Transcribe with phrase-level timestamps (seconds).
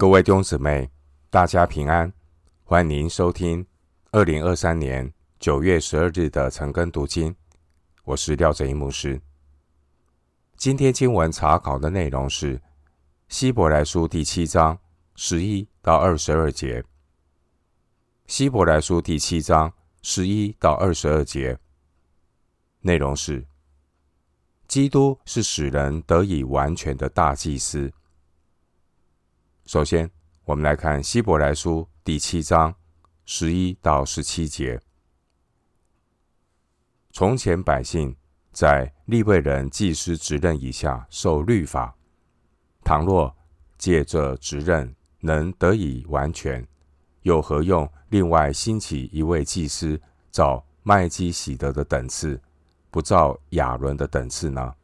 [0.00, 0.88] 各位弟兄姊妹，
[1.28, 2.12] 大家平安，
[2.62, 3.66] 欢迎收听
[4.12, 7.34] 二零二三年九月十二日的晨更读经。
[8.04, 9.20] 我是廖哲一牧师。
[10.56, 12.62] 今天经文查考的内容是
[13.26, 14.78] 希伯来书第七章
[15.16, 16.84] 十一到二十二节。
[18.28, 21.58] 希伯来书第七章十一到二十二节
[22.82, 23.44] 内容是：
[24.68, 27.92] 基督是使人得以完全的大祭司。
[29.68, 30.10] 首先，
[30.46, 32.74] 我们来看希伯来书第七章
[33.26, 34.80] 十一到十七节。
[37.10, 38.16] 从前百姓
[38.50, 41.94] 在立位人祭司职任以下受律法，
[42.82, 43.36] 倘若
[43.76, 46.66] 借这职任能得以完全，
[47.20, 50.00] 又何用另外兴起一位祭司，
[50.30, 52.40] 照麦基洗德的等次，
[52.90, 54.74] 不照亚伦的等次呢？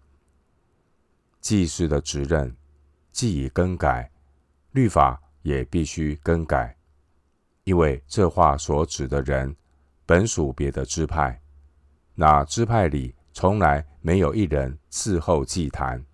[1.41, 2.55] 祭司的职任
[3.13, 4.11] 既已更改。
[4.75, 6.77] 律法也必须更改，
[7.63, 9.55] 因为这话所指的人
[10.05, 11.41] 本属别的支派，
[12.17, 16.05] 那支派里从来没有一人伺候祭坛。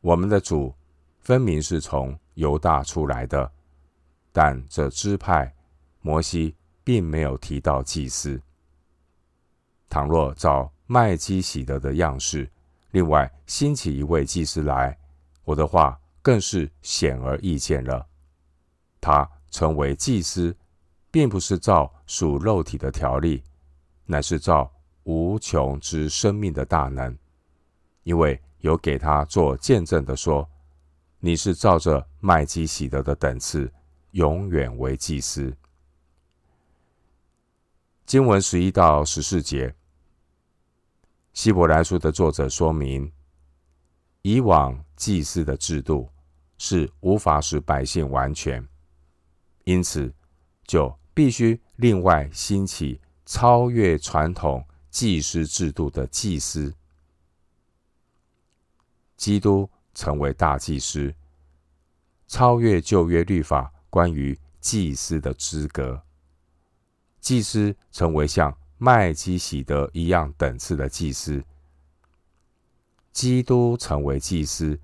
[0.00, 0.74] 我们的主
[1.20, 3.48] 分明是从犹大出来的，
[4.32, 5.54] 但这支派
[6.00, 8.42] 摩西并没有提到祭司。
[9.88, 12.50] 倘若照麦基洗德的样式，
[12.90, 14.98] 另外兴起一位祭司来，
[15.44, 15.96] 我的话。
[16.22, 18.06] 更是显而易见了。
[19.00, 20.56] 他成为祭司，
[21.10, 23.42] 并不是照属肉体的条例，
[24.04, 24.70] 乃是照
[25.04, 27.16] 无穷之生命的大能。
[28.02, 30.48] 因为有给他做见证的说
[31.20, 33.72] ：“你是照着麦基洗德的等次，
[34.12, 35.54] 永远为祭司。”
[38.06, 39.74] 经文十一到十四节，
[41.32, 43.10] 希伯来书的作者说明。
[44.22, 46.10] 以往祭司的制度
[46.58, 48.66] 是无法使百姓完全，
[49.64, 50.12] 因此
[50.64, 56.74] 就必须另外兴起超越传统祭司制度的祭司。
[59.16, 61.14] 基督成为大祭司，
[62.26, 66.02] 超越旧约律法关于祭司的资格。
[67.20, 71.42] 祭司成为像麦基洗德一样等次的祭司。
[73.12, 74.78] 基督成为祭司，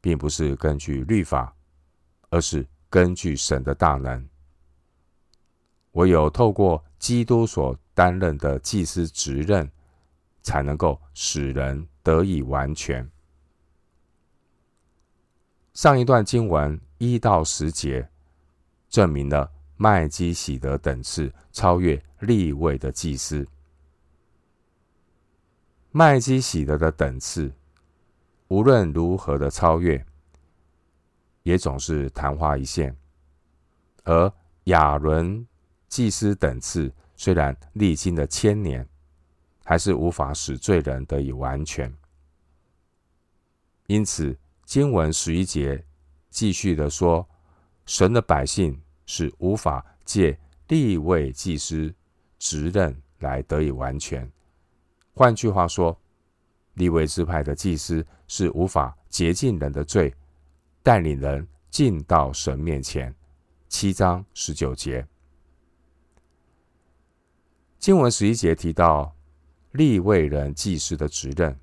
[0.00, 1.54] 并不是根据律法，
[2.30, 4.28] 而是根据神的大能。
[5.92, 9.70] 唯有透过基督所担任的祭司职任，
[10.42, 13.08] 才能够使人得以完全。
[15.74, 18.08] 上一段经文一到十节，
[18.88, 23.46] 证明了麦基洗德等次超越立位的祭司。
[25.94, 27.52] 麦基洗德的等次，
[28.48, 30.02] 无论如何的超越，
[31.42, 32.90] 也总是昙花一现；
[34.04, 34.32] 而
[34.64, 35.46] 亚伦
[35.88, 38.88] 祭司等次虽然历经了千年，
[39.64, 41.94] 还是无法使罪人得以完全。
[43.86, 45.84] 因此，经文十一节
[46.30, 47.28] 继续的说，
[47.84, 50.38] 神的百姓是无法借
[50.68, 51.94] 立位祭司
[52.38, 54.26] 职任来得以完全。
[55.14, 55.98] 换句话说，
[56.74, 60.14] 利未支派的祭司是无法洁净人的罪，
[60.82, 63.14] 带领人进到神面前。
[63.68, 65.06] 七章十九节，
[67.78, 69.14] 经文十一节提到
[69.72, 71.58] 利未人祭司的职任。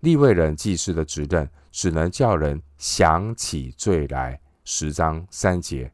[0.00, 4.40] 利未人祭司的职任只能叫人想起罪来。
[4.64, 5.90] 十章三节，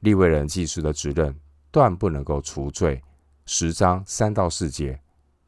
[0.00, 1.36] 利未人祭司的职任
[1.72, 3.02] 断不能够除罪。
[3.52, 5.02] 十章三到四节，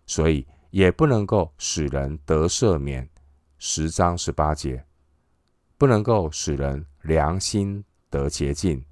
[0.07, 3.09] 所以也不能够使人得赦免。
[3.61, 4.85] 十章十八节，
[5.79, 8.85] 不能够使人良心得洁净。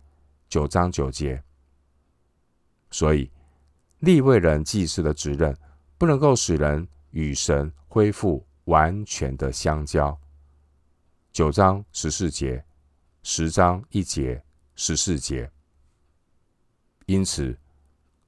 [0.48, 1.42] 九章九节，
[2.92, 3.28] 所以
[3.98, 5.58] 利未人祭司的职任
[5.98, 10.16] 不能够使人与神恢复完全的相交。
[11.32, 12.64] 九章十四节，
[13.24, 14.40] 十章一节，
[14.76, 15.50] 十四节，
[17.06, 17.58] 因此。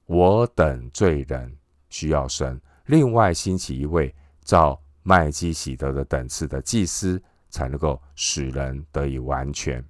[0.05, 1.57] 我等罪人
[1.89, 4.13] 需要神另外兴起一位
[4.43, 9.83] 照麦基洗德的等次的祭司，才能够使人得以完全。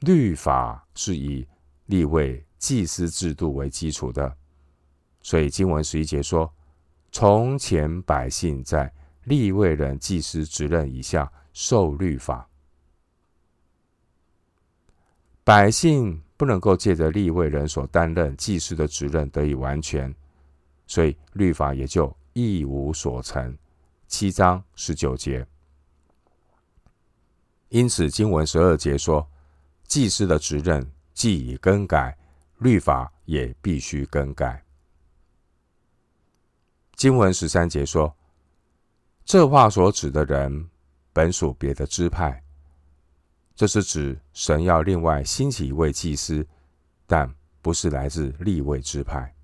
[0.00, 1.46] 律法是以
[1.86, 4.36] 立位祭司制度为基础的，
[5.22, 6.52] 所以经文十一节说：
[7.10, 8.92] 从前百姓在
[9.24, 12.48] 立位人祭司职任以下受律法，
[15.42, 16.22] 百姓。
[16.38, 20.14] 不能够借着立位人所担任祭司的职任得以完全，
[20.86, 23.58] 所以律法也就一无所成。
[24.06, 25.44] 七章十九节，
[27.68, 29.28] 因此经文十二节说，
[29.88, 32.16] 祭司的职任既已更改，
[32.58, 34.64] 律法也必须更改。
[36.94, 38.16] 经文十三节说，
[39.24, 40.70] 这话所指的人
[41.12, 42.42] 本属别的支派，
[43.58, 46.46] 这是指神要另外兴起一位祭司，
[47.08, 47.28] 但
[47.60, 49.34] 不是来自立位支派。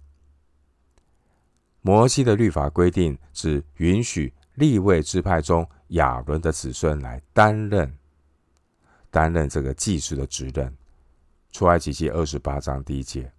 [1.80, 7.92] 摩西的律法规定，只允许立位支派中亚伦的子孙来担任
[9.10, 10.72] 担任这个祭司的职任。
[11.50, 13.32] 出埃及记二十八章第一节，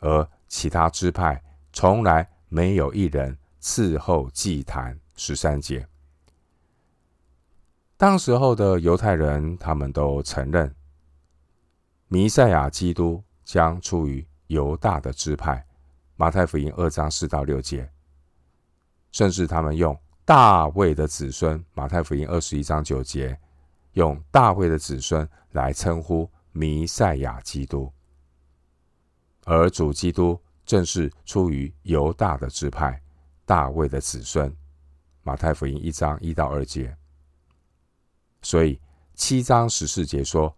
[0.00, 1.40] 而其他支派
[1.72, 4.98] 从来没有一人伺候祭坛。
[5.14, 5.86] 十三节，
[7.98, 10.74] 当时候的犹太人，他们都承认
[12.08, 15.64] 弥赛亚基督将出于犹大的支派。
[16.14, 17.90] 马太福音二章四到六节，
[19.12, 21.62] 甚至他们用大卫的子孙。
[21.72, 23.38] 马太福音二十一章九节，
[23.92, 27.90] 用大卫的子孙来称呼弥赛亚基督，
[29.44, 33.00] 而主基督正是出于犹大的支派，
[33.46, 34.54] 大卫的子孙。
[35.22, 36.96] 马太福音一章一到二节，
[38.46, 38.80] 所以
[39.16, 40.56] 七章十四节说，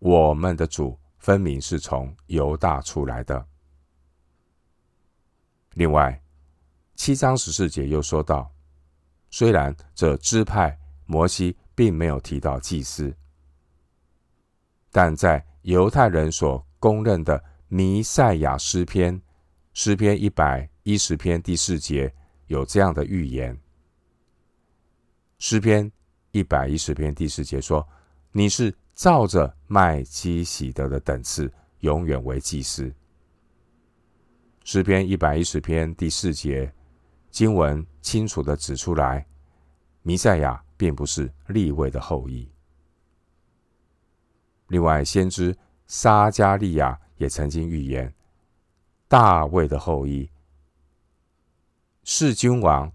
[0.00, 3.48] 我们的主分明是从犹大出来的。
[5.72, 6.22] 另外，
[6.94, 8.52] 七章十四节又说到，
[9.30, 13.16] 虽然这支派摩西并没有提到祭司，
[14.90, 19.18] 但在犹太人所公认的弥赛亚诗篇
[19.72, 22.14] 诗篇一百一十篇第四节
[22.48, 23.58] 有这样的预言。
[25.38, 25.90] 诗篇
[26.32, 27.86] 一百一十篇第四节说
[28.32, 32.92] ：“你是照着麦基洗德的等次，永远为祭司。”
[34.64, 36.72] 诗篇一百一十篇第四节
[37.30, 39.26] 经文清楚地指出来，
[40.00, 42.50] 弥赛亚并不是立位的后裔。
[44.68, 45.54] 另外，先知
[45.86, 48.14] 撒迦利亚也曾经预言，
[49.06, 50.30] 大卫的后裔
[52.04, 52.90] 是君王，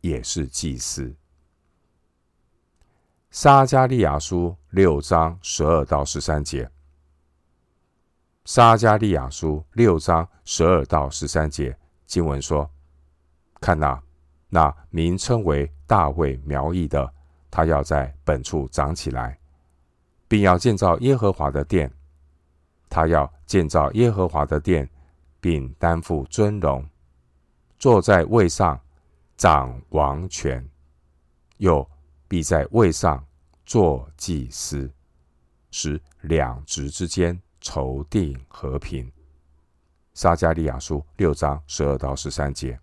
[0.00, 1.14] 也是祭司。
[3.32, 6.68] 撒迦利亚书六章十二到十三节。
[8.44, 12.68] 撒迦利亚书六章十二到十三节经文说
[13.60, 14.02] ：“看哪，
[14.48, 17.08] 那名称为大卫苗裔的，
[17.52, 19.38] 他要在本处长起来，
[20.26, 21.88] 并要建造耶和华的殿。
[22.88, 24.90] 他要建造耶和华的殿，
[25.40, 26.84] 并担负尊荣，
[27.78, 28.80] 坐在位上
[29.36, 30.68] 掌王权，
[31.58, 31.88] 又
[32.30, 33.26] 必在位上
[33.66, 34.90] 做祭司，
[35.70, 39.12] 使两职之间。”筹定和平。
[40.14, 42.80] 撒迦利亚书六章十二到十三节，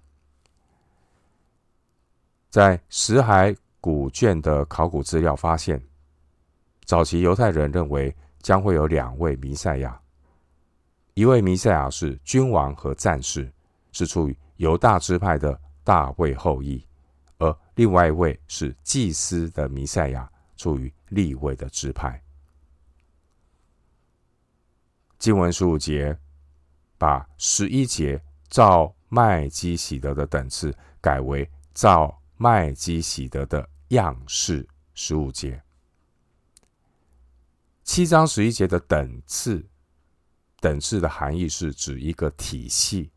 [2.51, 5.83] 在死海古卷的考古资料发现，
[6.85, 9.99] 早期犹太人认为将会有两位弥赛亚，
[11.15, 13.51] 一位弥赛亚是君王和战士，
[13.91, 16.86] 是出于犹大支派的大卫后裔；
[17.77, 22.19] 另外一位是祭司的弥赛亚，出于立位的支派。
[25.19, 26.17] 经文十五节，
[26.97, 28.19] 把十一节
[28.49, 34.67] 照麦基洗德的等次改为照麦基洗德的样式。
[34.95, 35.61] 十五节，
[37.83, 39.63] 七章十一节的等次，
[40.59, 43.11] 等次的含义是指一个体系；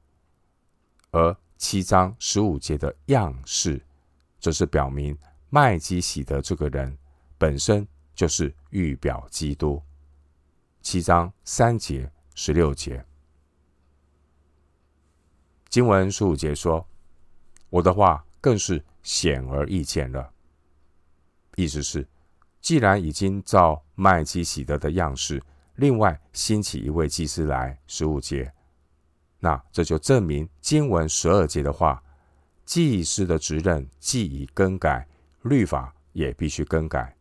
[1.12, 3.82] 而七章十五节的样式，
[4.40, 5.16] 则是表明
[5.50, 6.96] 麦基洗德这个人
[7.38, 9.80] 本身就是预表基督。
[10.80, 13.04] 七章三节、十六节，
[15.68, 16.86] 经文十五节说
[17.68, 20.32] ：“我的话更是显而易见了。”
[21.56, 22.08] 意思是，
[22.62, 25.42] 既然已经照麦基洗德的样式，
[25.74, 28.50] 另外兴起一位祭司来，十五节，
[29.38, 32.02] 那这就证明经文十二节的话，
[32.70, 35.04] 祭司的职任既已更改，
[35.42, 37.16] 律法也必须更改。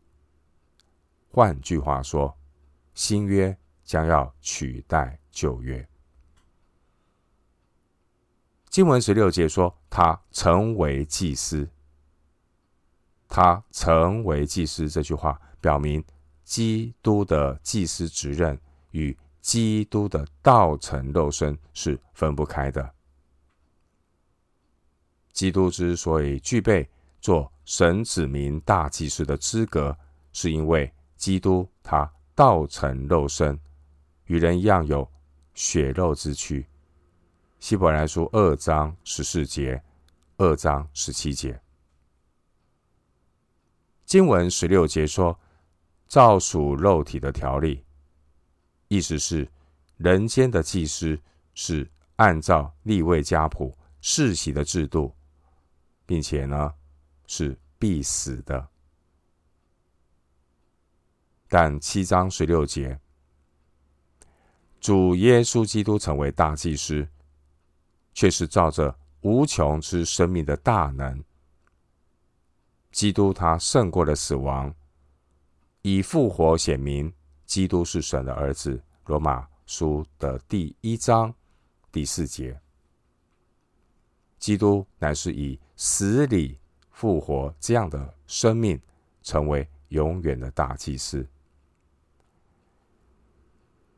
[1.32, 2.32] 换句话说。
[2.92, 5.88] 新约将要取代旧约。
[8.68, 11.68] 经文十六节说：“他成为祭司。”
[13.26, 16.04] 他成为祭司这句话表明，
[16.44, 22.94] 基督的祭司职任与基督的道成肉身是分不开的。
[25.40, 26.86] 基督之所以具备
[27.18, 29.96] 做神子民大祭司的资格，
[30.34, 32.12] 是因为基督他。
[32.34, 33.58] 道成肉身，
[34.26, 35.10] 与人一样有
[35.54, 36.66] 血肉之躯。
[37.58, 39.82] 希伯来书二章十四节，
[40.36, 41.58] 二章十七节，
[44.04, 45.38] 经文十六节说
[46.06, 47.82] ：“照属肉体的条例，
[48.88, 49.48] 意思是
[49.96, 51.18] 人间的祭司
[51.54, 55.14] 是按照立位家谱世袭的制度，
[56.10, 56.74] 并且呢
[57.28, 58.68] 是必死的。
[61.46, 62.98] 但七章十六节，
[64.80, 67.06] 主耶稣基督成为大祭司，
[68.12, 71.22] 却是照着无穷之生命的大能，
[72.90, 74.74] 基督他胜过了死亡。
[75.82, 77.14] 以复活显明，
[77.46, 78.82] 基督是神的儿子。
[79.06, 81.32] 罗马书的第一章
[81.92, 82.60] 第四节，
[84.40, 86.58] 基督乃是以死里
[86.90, 88.78] 复活这样的生命，
[89.22, 91.26] 成为永远的大祭司。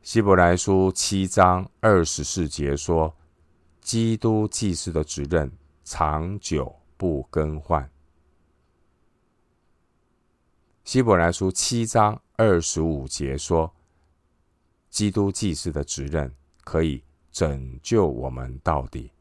[0.01, 3.13] 希伯来书七章二十四节说，
[3.81, 5.51] 基督祭司的职任
[5.83, 7.91] 长久不更换。
[10.85, 13.69] 希伯来书七章二十五节说，
[14.89, 19.11] 基督祭司的职任可以拯救我们到底。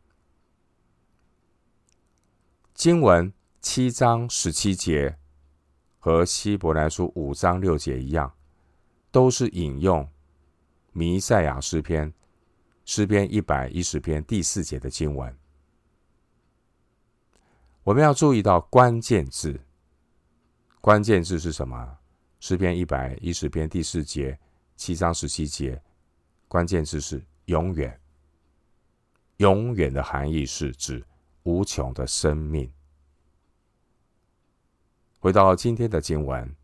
[2.83, 5.17] 经文七章十七节
[6.01, 8.35] 和希伯来书五章六节一样，
[9.12, 10.11] 都是引用
[10.91, 12.12] 弥赛亚诗篇
[12.85, 15.33] 诗篇一百一十篇第四节的经文。
[17.85, 19.61] 我们要注意到关键字。
[20.81, 21.99] 关键字是什么？
[22.41, 24.37] 诗篇一百一十篇第四节，
[24.75, 25.81] 七章十七节。
[26.49, 27.97] 关键字是永远。
[29.37, 31.01] 永远的含义是指
[31.45, 32.71] 无穷的生命。
[35.19, 36.55] 回到今天的经文，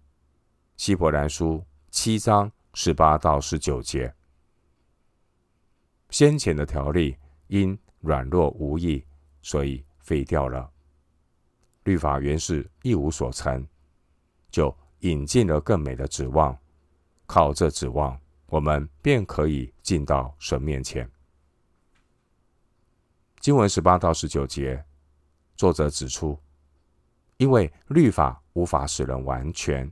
[0.77, 4.15] 希伯来书七章十八到十九节。
[6.11, 7.17] 先前的条例
[7.49, 9.05] 因软弱无益，
[9.43, 10.71] 所以废掉了。
[11.85, 13.67] 律法原是一无所成。
[14.51, 16.57] 就引进了更美的指望，
[17.27, 21.09] 靠这指望，我们便可以进到神面前。
[23.41, 24.85] 经文十八到十九节，
[25.57, 26.39] 作者指出，
[27.37, 29.91] 因为律法无法使人完全，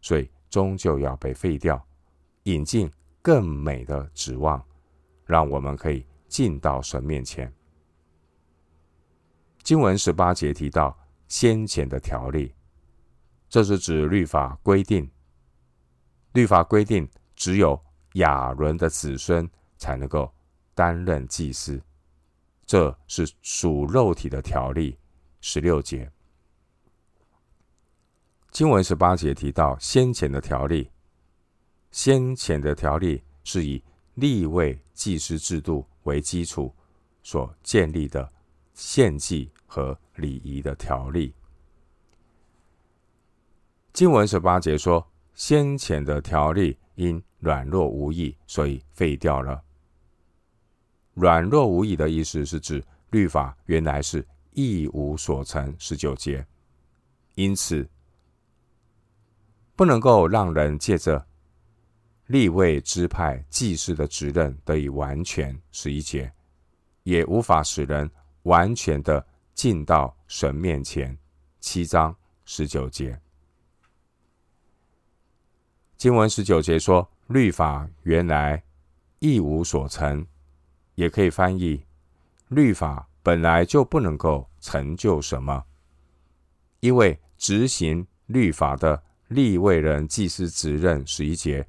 [0.00, 1.82] 所以终究要被废掉，
[2.44, 2.90] 引进
[3.22, 4.62] 更美的指望，
[5.24, 7.52] 让我们可以进到神面前。
[9.62, 12.54] 经文十八节提到先前的条例。
[13.48, 15.08] 这是指律法规定，
[16.32, 17.80] 律法规定只有
[18.14, 19.48] 亚伦的子孙
[19.78, 20.30] 才能够
[20.74, 21.80] 担任祭司，
[22.66, 24.98] 这是属肉体的条例。
[25.40, 26.10] 十六节，
[28.50, 30.90] 经文十八节提到先前的条例，
[31.90, 36.74] 先前的条例是以立位祭司制度为基础
[37.22, 38.32] 所建立的
[38.72, 41.34] 献祭和礼仪的条例。
[43.92, 49.62] 经文十八节说，先前的条例因软弱无益，所以废掉了。
[51.14, 55.74] 软弱无益的意思是指律法原来是一无所成。
[55.78, 56.44] 十九节，
[57.34, 57.88] 因此
[59.76, 61.24] 不能够让人借着
[62.26, 65.56] 立位支派祭司的职任得以完全。
[65.70, 66.32] 十一节，
[67.02, 68.10] 也无法使人
[68.42, 71.16] 完全的进到神面前。
[71.60, 73.18] 七章十九节。
[75.96, 78.62] 经文十九节说：“律法原来
[79.20, 80.26] 一无所成，
[80.94, 81.84] 也可以翻译，
[82.48, 85.64] 律法本来就不能够成就什么，
[86.80, 91.66] 因为执行律法的立位人祭司职任十一节，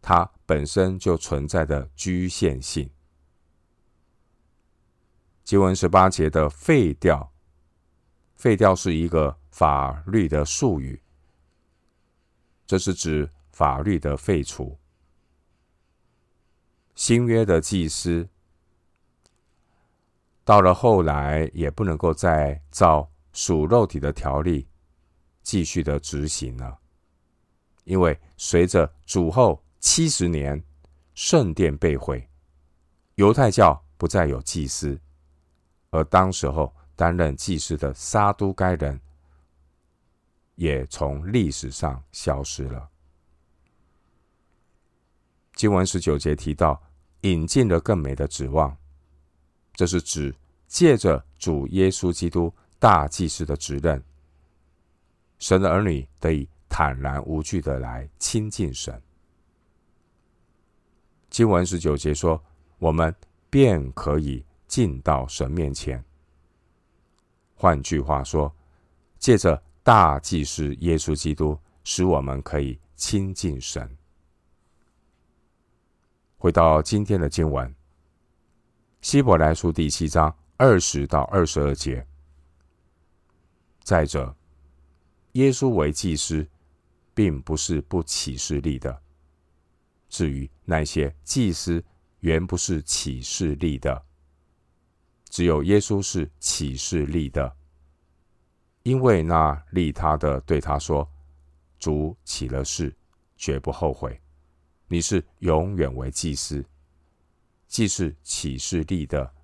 [0.00, 2.90] 它本身就存在的局限性。”
[5.44, 7.32] 经文十八节的废掉，
[8.34, 11.00] 废掉是一个法律的术语，
[12.66, 13.30] 这是指。
[13.52, 14.78] 法律的废除，
[16.94, 18.28] 新约的祭司
[20.46, 24.68] 到了后来也不能够再照属肉体的条例
[25.42, 26.78] 继续的执行了，
[27.82, 30.62] 因为随着主后七十年
[31.14, 32.28] 圣殿被毁，
[33.16, 34.96] 犹太教不再有祭司，
[35.90, 39.00] 而当时候担任祭司的撒都该人
[40.54, 42.88] 也从历史上消失了。
[45.56, 46.80] 经文十九节提到，
[47.22, 48.76] 引进了更美的指望，
[49.76, 50.34] 这是指
[50.66, 54.02] 借着主耶稣基督大祭司的职任，
[55.38, 59.00] 神的儿女得以坦然无惧的来亲近神。
[61.28, 62.42] 经文十九节说，
[62.78, 63.14] 我们
[63.50, 66.02] 便可以进到神面前。
[67.54, 68.50] 换句话说，
[69.18, 73.94] 借着大祭司耶稣基督，使我们可以亲近神。
[76.38, 77.68] 回到今天的经文，
[79.06, 82.04] 《希伯来书》第七章二十到二十二节。
[83.84, 84.34] 再者，
[85.34, 86.44] 耶稣为祭司，
[87.14, 89.00] 并不是不起势立的。
[90.08, 91.80] 至于那些祭司，
[92.18, 94.04] 原不是起势立的，
[95.30, 97.56] 只有耶稣是起势立的。
[98.82, 101.08] 因为那利他的对他说
[101.78, 102.92] ：“主起了誓，
[103.36, 104.20] 绝不后悔。
[104.88, 106.66] 你是永远为祭司。”
[107.66, 109.34] 既是起势立的，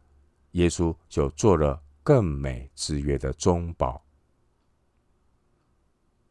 [0.52, 4.04] 耶稣就做了更美之约的中保。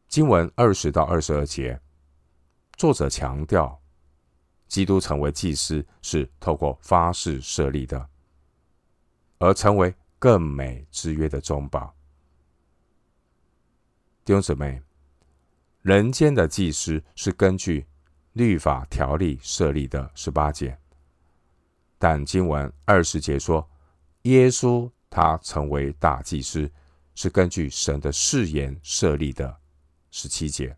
[0.07, 1.79] 经文二十到二十二节，
[2.77, 3.81] 作者强调，
[4.67, 8.09] 基督成为祭司是透过发誓设立的，
[9.37, 11.95] 而成为更美之约的中保。
[14.25, 14.81] 弟兄姊妹，
[15.81, 17.85] 人间的祭司是根据
[18.33, 20.77] 律法条例设立的十八节，
[22.01, 23.69] 但经文二十节说，
[24.23, 26.67] 耶稣他成为大祭司
[27.13, 29.55] 是根据神的誓言设立的。
[30.09, 30.75] 十七节，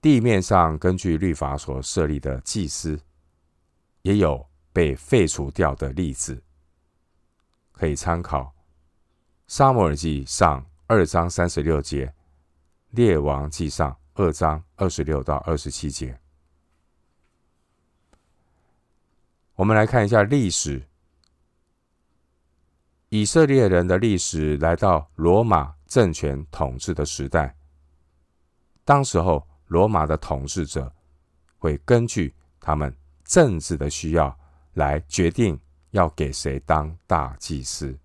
[0.00, 3.00] 地面上根据律法所设立的祭司，
[4.02, 6.40] 也有被废除掉的例子，
[7.72, 8.42] 可以参考
[9.48, 12.06] 《撒母耳记上》二章三十六节，
[12.90, 16.21] 《列王记上》二章二十六到二十七节。
[19.54, 20.88] 我们来看一下历史，
[23.10, 27.54] 以色列人的历史来到罗马政权统治的时代，
[28.84, 30.92] 当时候罗马的统治者
[31.58, 34.36] 会根据他们政治的需要
[34.72, 37.96] 来决定要给谁当大祭司。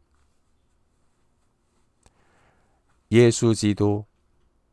[3.10, 4.04] 耶稣基督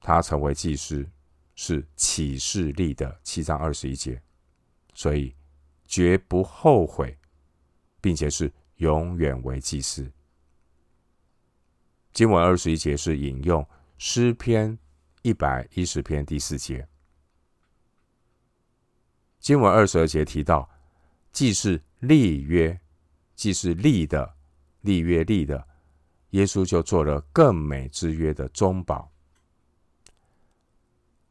[0.01, 1.09] 他成为祭司
[1.55, 4.21] 是启示力的，七章二十一节，
[4.93, 5.33] 所以
[5.95, 7.17] 绝不后悔，
[8.01, 10.11] 并且是永远为祭司。
[12.13, 13.65] 经文二十一节是引用
[13.97, 14.77] 诗篇
[15.23, 16.85] 一百一十篇第四节。
[19.39, 20.69] 经文二十二节提到，
[21.31, 22.77] 既是立约，
[23.37, 24.35] 既是立的，
[24.81, 25.65] 立约立的，
[26.31, 29.13] 耶稣就做了更美之约的中保。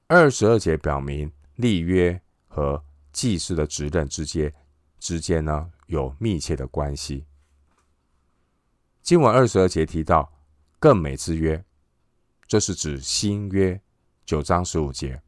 [0.07, 2.81] 二十二节表明立约和
[3.13, 4.53] 祭司的职任之间
[4.99, 7.25] 之间呢有密切的关系。
[9.01, 10.29] 经文二十二节提到。
[10.83, 11.63] 更美之约，
[12.45, 13.79] 这是指新约
[14.25, 15.21] 九章十五节，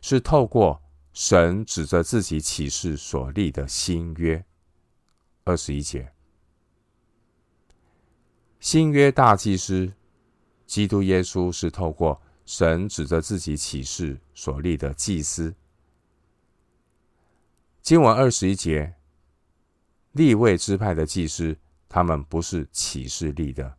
[0.00, 0.80] 是透过
[1.12, 4.44] 神指着自己启示所立的新约。
[5.42, 6.12] 二十一节，
[8.60, 9.92] 新约大祭司
[10.66, 15.52] 基督耶稣是透过神指着自己启示所立的祭司。
[17.86, 18.96] 经文二十一节，
[20.10, 21.56] 立位支派的祭司，
[21.88, 23.76] 他们不是启示立的。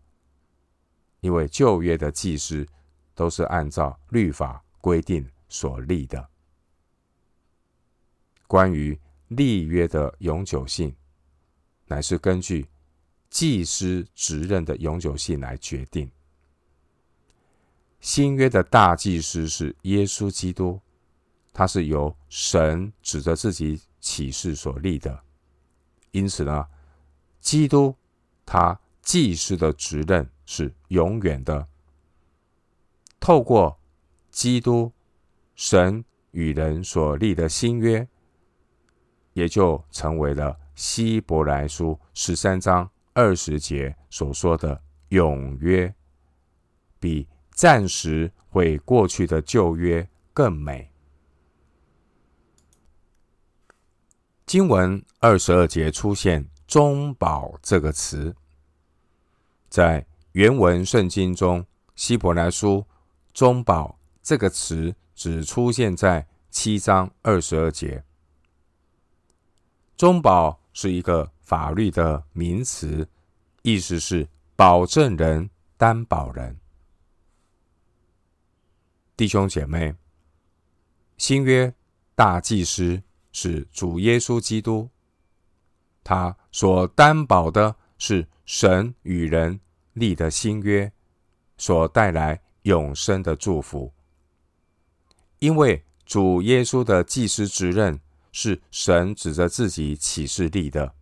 [1.19, 2.65] 因为旧约的祭司
[3.13, 6.29] 都是按照律法规定所立的。
[8.47, 10.95] 关于立约的永久性，
[11.87, 12.65] 乃是根据
[13.29, 16.09] 祭司职任的永久性来决定。
[17.99, 20.79] 新约的大祭司是耶稣基督，
[21.51, 25.19] 他是由神指着自己启示所立的。
[26.11, 26.67] 因此呢，
[27.39, 27.95] 基督
[28.45, 30.29] 他祭司的职任。
[30.49, 31.67] 是永远的。
[33.19, 33.77] 透过
[34.31, 34.89] 基督
[35.55, 38.07] 神与人所立的新约，
[39.33, 45.93] 也就成为了希伯来书十三章二十节所说的永约，
[46.97, 50.89] 比暂时会过去的旧约更美。
[54.47, 58.33] 经文二十二节出现“中保”这个词，
[59.67, 61.65] 在原文圣经中，
[61.97, 62.85] 希伯来书
[63.33, 68.01] “中保”这个词只出现在七章二十二节。
[69.97, 73.05] 中保是一个法律的名词，
[73.63, 76.57] 意思是保证人、担保人。
[79.17, 79.93] 弟兄姐妹，
[81.17, 81.73] 新约
[82.15, 83.03] 大祭司
[83.39, 84.89] 是主耶稣基督，
[86.03, 89.59] 他所担保的是神与人。
[89.93, 90.91] 立的新约
[91.57, 93.91] 所带来永生的祝福，
[95.39, 97.99] 因为主耶稣的祭司职任
[98.31, 100.93] 是神指着自己启示立的，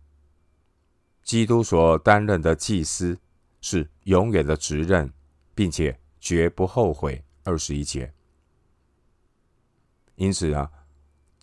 [1.22, 3.18] 基督所担任的祭司
[3.60, 5.12] 是永远的职任，
[5.54, 8.10] 并且绝不后悔二十一节。
[10.14, 10.72] 因此啊，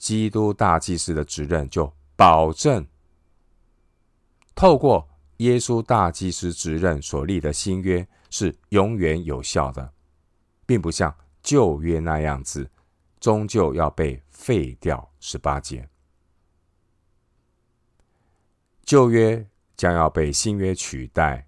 [0.03, 2.85] 基督大祭司的职任就保证，
[4.53, 9.93] 透过耶稣大祭司职任所立的新约是永远有效的，
[10.65, 12.69] 并不像旧约那样子，
[13.21, 15.09] 终究要被废掉。
[15.21, 15.87] 十八节，
[18.83, 21.47] 旧约将要被新约取代，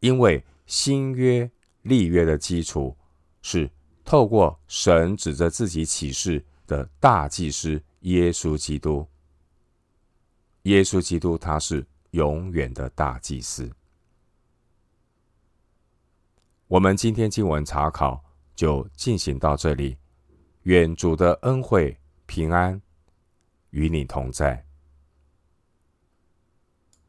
[0.00, 2.94] 因为新约立约的基础
[3.40, 3.70] 是
[4.04, 9.04] 透过神指着自己启示的大祭司耶稣基督。
[10.62, 13.68] 耶稣基督他是永远的大祭司。
[16.68, 18.22] 我们今天经文查考
[18.54, 19.96] 就进行到这里，
[20.62, 22.80] 愿主的恩惠平安
[23.70, 24.64] 与你同在。